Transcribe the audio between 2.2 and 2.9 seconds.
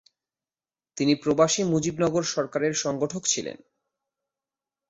সরকারের